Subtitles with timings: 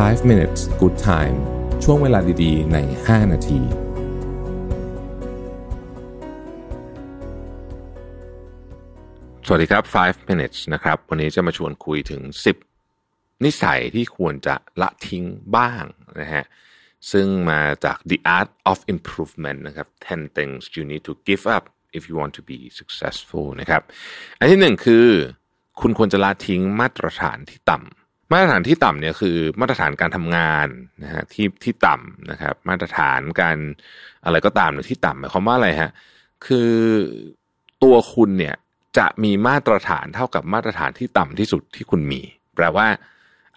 [0.00, 1.36] 5 minutes good time
[1.84, 3.60] ช่วงเวลาดีๆ ใน 5 นาที
[9.46, 12.22] สวัสดีครับ 5 minutes นะครับ วันนี้จะมาชวนคุยถึง
[12.82, 15.24] 10 นิสัยที่ควรจะละทิ้ง
[15.56, 15.84] บ้าง
[16.20, 16.44] นะฮะ
[17.12, 21.64] ซึ่งมาจาก The Art of Improvement นะครับ 10 things you need to give up
[21.96, 23.82] if you want to be successful นะครับ
[24.38, 25.06] อันที่หนึ่งคือ
[25.80, 28.01] คุณควรจะละทิ้งมาตรฐานที่ต่ำ
[28.32, 30.68] มาตรฐานที่ต่ำเนี่ยคือมาตรฐานการทำงาน
[31.04, 33.56] นะฮะที่ที่ต่ำนะครับ มาตรฐานการ
[34.24, 35.90] อะไรก็ตามเนี่ยที่ต่ำหมายความว่าอะไรฮะ
[36.46, 36.70] คือ
[37.82, 38.54] ตัวคุณเนี่ย
[38.98, 42.20] จะมีมาตรฐานเท่ากับมาตรฐานที่ต่ำที่สุดที่คุณมี
[42.56, 42.86] แปลว่า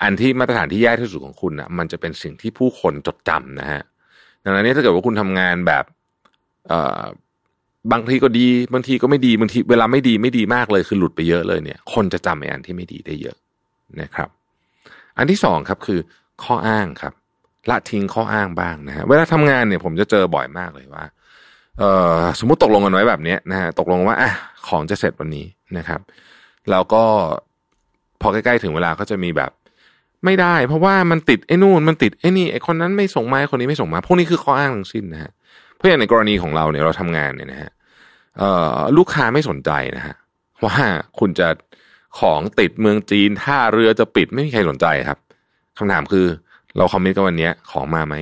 [0.02, 3.82] อันที่มาตรฐานที่แย่ที่สุดของคุณอะมันจะเป็นสิ่งที่ผู้คนจดจำนะฮะ
[4.44, 5.84] ดังนั้นถ้าเกิดว่าคุณทำงานแบบ
[6.68, 7.04] เอ่อ
[7.92, 13.38] บางทีก็ดีบางทีก็ไม่ดีบางทีเวลาไม่ดีไม่ดีมากเลยคือหลุดไปเยอะเลยเนี่ย คนจะจำไอ้อันที่ไม่ดีได้เยอะ
[14.02, 14.30] นะครับ
[15.18, 16.00] อันที่สองครับคือ
[16.44, 17.14] ข้ออ้างครับ
[17.70, 21.06] ละทิ้งข้ออ้างบ้างนะฮะเวลาทำงานเนี่ยผมจะเจอบ่อยมากเลยว่า
[21.80, 24.32] เอ่อสมมติตกลงกันไว้แบบนี้นะฮะตกลงว่าอะ
[24.68, 25.46] ของจะเสร็จวันนี้
[25.78, 26.02] นะครับ
[26.72, 27.04] แล้วก็
[28.22, 29.52] พอใกล้ๆถึงเวลาก็จะมีแบบ
[30.26, 35.32] ไม่ได้ เพราะว่ามันติดไอ้นู่นมันติดไอ้นี่ไอ้คนนั้นไม่ส่งมาไอ้คนนี้ไม่ส่งมา พวกนี้คือข้ออ้างทั้งสิ้นนะฮะ
[35.76, 37.72] เพราะอย่างในกรณีของเราเนี่ยเราทำงานเนี่ยนะฮะ
[38.38, 40.16] เอ่อลูกค้าไม่สนใจนะฮะ
[40.66, 40.76] ว่า
[41.20, 41.48] คุณจะ
[42.20, 45.20] ของติดเมืองจีนท่าเรือจะปิดไม่มีใครสนใจครับ
[45.78, 46.26] คำถามคือ
[46.78, 48.16] เราคอมมิตกันวันนี้ของมาไหม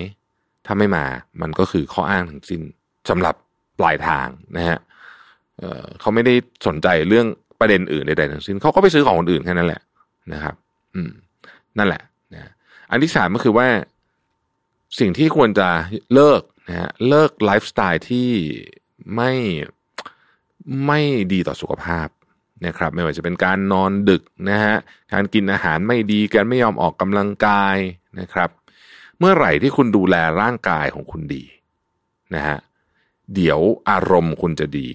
[0.66, 1.06] ถ้าไม่มา
[1.42, 2.62] มันก็คือข้ออ้างทั้งสิ้น
[3.10, 3.36] สำหรับ
[3.80, 4.28] ปลายทาง
[4.58, 4.80] นะฮะ
[5.60, 6.34] เเขาไม่ได้
[6.68, 7.28] สนใจเรื่อง
[7.60, 9.82] ประเด็นอื่นใดๆทั้งสิ้นเขาก็ไปซื้อของคนอื่นแค่นั้นแหละ
[10.34, 10.56] นะครับ
[10.96, 11.12] อืม
[11.78, 12.52] นั่นแหละนะ
[12.92, 13.68] อันที่สามก็คือว่า
[15.00, 15.70] สิ่งที่ควรจะ
[16.14, 18.30] เลิกนะฮะเลิกไลฟ์สไตล์ที่
[19.16, 19.32] ไม่
[20.86, 21.02] ไม่
[21.34, 22.08] ดีต่อสุขภาพ
[22.66, 24.76] นะครับไม่ว่าจะเป็นการนอนดึกนะฮะ
[25.14, 27.78] การกินอาหารไม่ดีการไม่ยอมออกกำลังกาย
[28.20, 28.50] นะครับ
[29.20, 31.44] เมื่อไหร่ที่คุณดูแลร่างกายของคุณดี
[32.36, 32.58] นะฮะ
[33.36, 33.60] เดี๋ยว
[33.90, 34.88] อารมณ์คุณจะดี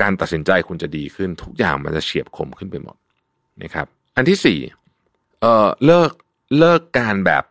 [0.00, 2.96] การตัดสินใจคุณจะดีขึ้น ทุกอย่างมันจะเฉียบคมขึ้นไปหมด
[3.62, 3.86] นะครับ
[4.16, 4.58] อันที่สี่
[5.40, 6.10] เอ่อเลิก
[6.58, 7.44] เลิกการแบบ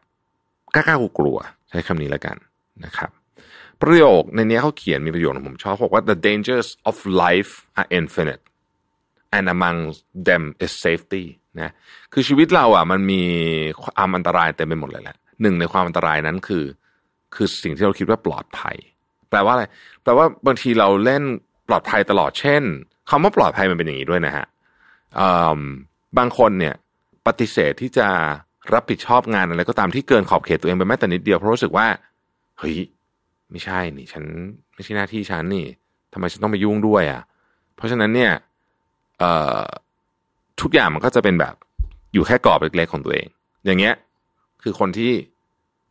[0.75, 1.37] กล้ากลัว
[1.69, 2.37] ใช้คำนี้แล้วกัน
[2.85, 3.11] นะครับ
[3.81, 8.43] ประโยคในนี้เขาเขียนมีประโยคที่ผมชอบบอกว่า the dangers of life are infinite
[9.37, 9.77] and among
[10.27, 11.23] them is safety
[11.61, 11.71] นะ
[12.13, 13.21] คือชีวิตเราอะมันมี
[13.81, 16.65] ความอันตรายเต็มไปหมดเลยแหละหนึ่งในความอันตรายนั้นคือ
[17.35, 18.77] คือสิ่งที่เราคิดว่าปลอดภัย
[19.29, 19.65] แปลว่าอะไร
[20.03, 21.23] แปลว่าบางทีเราเล่น
[21.67, 22.63] ปลอดภัยตลอดเช่น
[23.09, 24.45] คำว่าปลอดภัยมันเป็นอย่างนี้ด้วยนะฮะ
[26.17, 26.73] บางคนเนี่ย
[27.27, 28.07] ปฏิเสธที่จะ
[28.73, 31.87] รับผิดชอบงานอะไรก็ตามที่เกินขอบเขตตัวเองไปแม้แต่นิดเดียวเพราะรู้สึกว่า
[32.59, 32.75] เฮ้ย
[33.51, 34.23] ไม่ใช่นี่ ฉัน
[34.73, 35.65] ไม่ใช่หน้าที่ฉันนี่
[36.13, 37.21] ทำไมฉันต้องไปยุ่งด้วยอะ
[37.75, 38.31] เพราะฉะนั้นเนี่ย
[39.19, 39.63] เอ่อ
[40.61, 41.55] ทุกอย่างมันก็จะเป็นแบบ
[42.13, 43.27] อยู่แค่กรอบเล็กๆของตัวเอง
[43.65, 43.93] อย่างเงี้ย
[44.63, 45.11] คือคนที่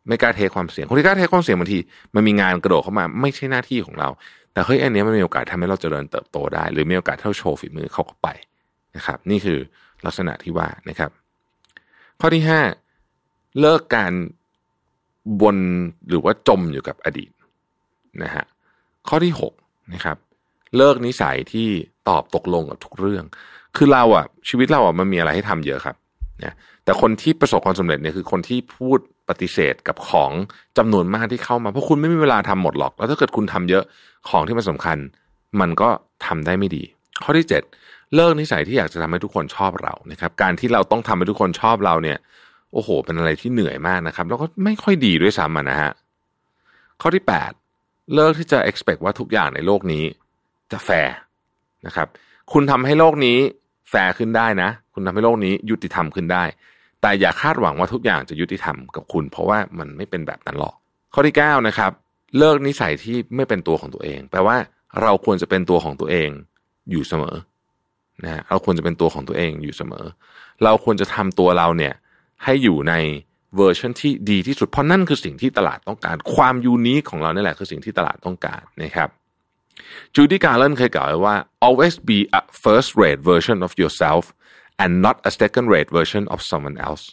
[0.09, 1.79] ไม่กล้าเทความเสี่ยง คนที่กล้าเทความเสี่ยงบางที
[2.15, 4.09] มันมีงานกระโดดเข้ามา ไม่ใช่หน้าที่ของเรา
[4.53, 8.29] แต่เฮ้ยอันนี้มันมีโอกาสทำให้เราเจริญเติบโตได้ หรือมีโอกาสเท่าโชว์ฝีมือเขาก็ไป
[8.97, 9.59] นะครับ นี่คือ
[10.07, 11.11] ลักษณะที่ว่านะครับ
[12.21, 12.61] ข้อที่ห้า
[13.61, 14.13] เลิกการ
[15.43, 15.59] วน
[16.09, 17.31] หรือว่าจมอยู่กับอดีต
[18.23, 18.45] นะฮะ
[19.09, 19.53] ข้อที่หก
[19.95, 20.17] นะครับ
[20.77, 21.69] เลิกนิสัยที่
[22.09, 23.25] ตอบตกลงกับทุกเรื่อง
[23.77, 25.97] คือเราอะชีวิตเราอะมันมีอะไรให้ทำเยอะครับ
[26.45, 30.31] นะแต่คนที่ประสบความสำเร็จเนี่ยคือคนที่พูดปฏิเสธกับของ
[30.79, 33.85] จำนวนมากที่เข้ามา เพราะคุณไม่มีเวลาทำหมดหรอก แล้วถ้าเกิดคุณทำเยอะ
[34.29, 34.99] ของที่มันสำคัญ
[35.61, 35.89] มันก็
[36.27, 36.83] ทำได้ไม่ดี
[37.23, 37.63] ข้อที่เจ็ด
[38.15, 42.19] เลิกนิสัยที่อยากจะทำให้ทุกคนชอบเรานะครับ การที่เราต้องทำให้ทุกคนชอบเราเนี่ย
[42.73, 45.93] โอ้โห เป็นอะไรที่เหนื่อยมากนะครับ แล้วก็ไม่ค่อยดีด้วยซ้ำนะฮะ
[47.01, 47.53] ข้อที่แปด
[48.15, 50.05] เลิกที่จะ expect ว่าทุกอย่างในโลกนี้
[50.73, 51.15] จะแฟร์
[51.87, 52.09] นะครับ
[52.53, 53.39] คุณทำให้โลกนี้
[53.91, 56.45] แฟร์ขึ้นได้นะ คุณทำให้โลกนี้ยุติธรรมขึ้นได้
[57.01, 60.75] แต่อย่าคาดหวังว่าทุกอย่างจะยุติธรรมกับคุณ เพราะว่ามันไม่เป็นแบบนั้นหรอก
[61.15, 61.93] ข้อที่เก้านะครับ
[62.39, 64.57] เลิกนิสัยที่ไม่เป็นตัวของตัวเอง แปลว่า
[65.03, 66.31] เราควรจะเป็นตัวของตัวเอง
[66.91, 67.37] อยู่เสมอ
[68.25, 70.05] นะเราควรจะเป็นตัวของตัวเองอยู่เสมอ
[70.65, 71.95] เราควรจะทำตัวเราเนี่ย
[72.45, 72.95] ให้อยู่ใน
[73.57, 79.09] เวอร์ชันที่ดีที่สุดเพราะนั่นคือสิ่งที่ตลาดต้องการ ความ unique ของเราเนี่ยแหละคือสิ่งที่ตลาดต้องการนะครับ
[80.15, 81.37] จูดี้การ์เลนเคยกล่าวไว้ว่า
[81.67, 84.25] always be a first rate version of yourself
[84.83, 87.05] and not a second rate version of someone else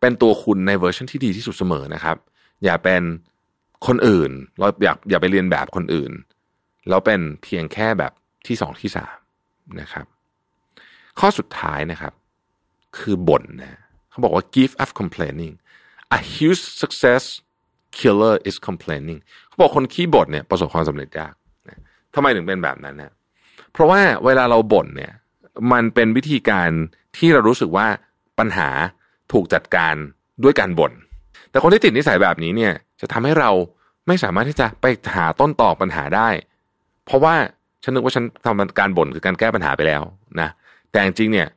[0.00, 2.16] เป็นตัวคุณในเวอร์ชันที่ดีที่สุดเสมอนะครับ
[2.64, 3.02] อย่าเป็น
[3.86, 6.12] คนอื่น เราอยากอย่าไปเรียนแบบคนอื่น
[6.88, 8.12] แล้วเป็นเพียงแค่แบบ
[8.46, 9.16] ที่สองที่สาม
[9.80, 10.06] นะครับ
[11.18, 12.12] ข้อสุดท้ายนะครับ
[12.98, 13.80] คือบ่นนะ
[14.10, 15.54] เขาบอกว่า give up complaining
[16.16, 17.24] a huge success
[17.98, 21.34] killer is complaining เขาบอกคนขี้บ่นเนี่ยประสบความสำเร็จยาก
[22.14, 23.12] ทำไมถึงเป็นแบบนั้นนะ
[23.72, 25.12] เพราะว่าเวลาเราบ่นเนี่ย
[25.72, 26.70] มันเป็นวิธีการ
[27.16, 27.86] ที่เรารู้สึกว่า
[28.38, 28.68] ปัญหา
[29.32, 29.94] ถูกจัดการ
[30.44, 30.92] ด้วยการบ่น
[31.50, 33.50] แต่คนที่ติดนิสัยแบบนี้เนี่ย จะทำให้เรา
[34.06, 36.28] ไม่สามารถที่จะไปหาต้นตอปัญหาได้
[37.06, 37.34] เพราะว่า
[37.82, 40.02] ฉันนึกว่าฉันทำการบ่นคือการแก้ปัญหาไปแล้ว
[40.40, 40.48] นะ
[40.90, 41.48] แต่จริงเนี่ย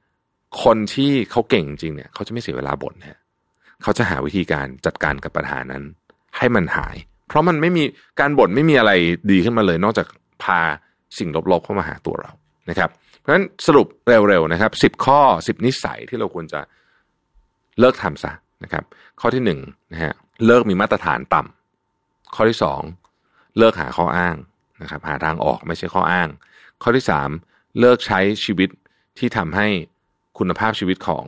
[0.63, 3.19] คนที่เขาเก่งจริงเนี่ยเขาจะไม่เสียเวลาบ่นนะ
[3.83, 5.83] เขาจะหาวิธีการจัดการกับปัญหานั้น
[6.37, 6.95] ให้มันหาย
[7.27, 7.83] เพราะมันไม่มี
[8.19, 8.91] การบ่นไม่มีอะไร
[9.31, 10.07] ดีขึ้นมาเลย นอกจาก
[10.43, 10.59] พา
[11.17, 12.31] สิ่งลบๆเข้ามาหาตัวเรา
[12.69, 12.89] นะครับ
[13.19, 16.59] เพราะฉะนั้นสรุปเร็วๆนะครับสิบข้อสิบนิสัยที่เราควรจะ
[17.79, 18.31] เลิกทำซะ
[18.63, 18.83] นะครับ
[19.21, 19.59] ข้อที่หนึ่ง
[19.91, 20.13] นะฮะ
[20.45, 22.81] เลิกมีมาตรฐานต่ำข้อที่สอง
[23.57, 24.35] เลิกหาข้ออ้าง
[24.81, 26.29] นะครับ หาทางออกไม่ใช่ข้ออ้าง
[26.83, 27.29] ข้อที่สาม
[27.79, 28.69] เลิกใช้ชีวิต
[29.19, 29.67] ที่ทำให้
[30.37, 31.25] คุณภาพชีวิตของ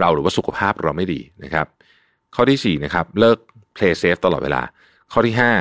[0.00, 1.66] เราหรือว่าสุขภาพเราไม่ดีนะครับ
[2.34, 3.38] ข้อที่สี่นะครับ เลิก
[3.76, 4.62] play safe ตลอดเวลา
[5.12, 5.52] ข้อที่ห้า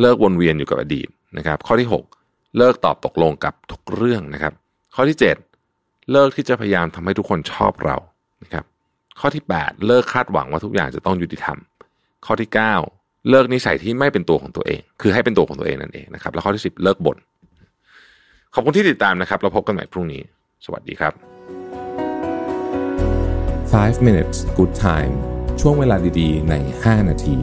[0.00, 1.08] เลิกวนเวียนอยู่กับอดีต
[1.38, 2.04] นะครับ ข้อที่หก
[2.58, 4.52] เลิกตอบตกลงกับทุกเรื่องนะครับ
[4.94, 5.36] ข้อที่เจ็ด
[6.12, 7.96] เลิกที่จะพยายามทำให้ทุกคนชอบเรา
[8.42, 8.64] นะครับ
[9.20, 11.58] ข้อที่แปดเลิกคาดหวังว่าทุกอย่างจะต้องยุติธรรม
[12.26, 12.74] ข้อที่เก้า
[13.30, 17.16] เลิกนิสัยที่ไม่เป็นตัวของตัวเอง คือให้เป็นตัวของตัวเองนั่นเองนะครับ แล้วข้อที่สิบเลิกบ่น
[18.54, 20.22] ขอบคุณที่ติดตามนะครับเราพบกันใหม่พรุ่งนี้
[20.64, 21.12] สวัสดีครับ
[23.72, 25.14] 5 minutes good time
[25.60, 27.36] ช่วงเวลาดีๆ ใน 5 นาที